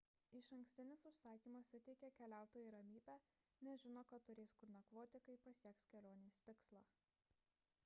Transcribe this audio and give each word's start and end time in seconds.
išankstinis 0.37 1.03
užsakymas 1.09 1.73
suteikia 1.73 2.09
keliautojui 2.21 2.71
ramybę 2.77 3.17
nes 3.69 3.85
žino 3.85 4.05
kad 4.13 4.27
turės 4.31 4.57
kur 4.63 4.75
nakvoti 4.79 5.23
kai 5.29 5.39
pasieks 5.49 5.87
kelionės 5.95 6.45
tikslą 6.51 6.85